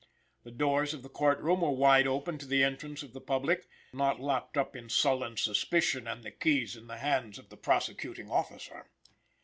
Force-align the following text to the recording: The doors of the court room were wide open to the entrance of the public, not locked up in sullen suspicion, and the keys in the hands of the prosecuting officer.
The 0.41 0.49
doors 0.49 0.95
of 0.95 1.03
the 1.03 1.09
court 1.09 1.39
room 1.41 1.61
were 1.61 1.69
wide 1.69 2.07
open 2.07 2.39
to 2.39 2.47
the 2.47 2.63
entrance 2.63 3.03
of 3.03 3.13
the 3.13 3.21
public, 3.21 3.67
not 3.93 4.19
locked 4.19 4.57
up 4.57 4.75
in 4.75 4.89
sullen 4.89 5.37
suspicion, 5.37 6.07
and 6.07 6.23
the 6.23 6.31
keys 6.31 6.75
in 6.75 6.87
the 6.87 6.97
hands 6.97 7.37
of 7.37 7.49
the 7.49 7.57
prosecuting 7.57 8.27
officer. 8.31 8.89